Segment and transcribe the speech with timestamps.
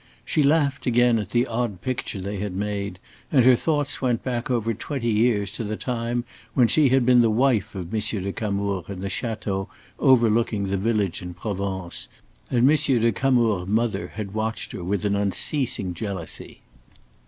[0.25, 2.97] She laughed again at the odd picture they had made,
[3.31, 6.23] and her thoughts went back over twenty years to the time
[6.55, 7.99] when she had been the wife of M.
[8.01, 9.67] de Camours in the château
[9.99, 12.07] overlooking the village in Provence,
[12.49, 12.75] and M.
[12.75, 16.61] de Camours' mother had watched her with an unceasing jealousy.